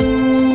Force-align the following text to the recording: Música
Música 0.00 0.53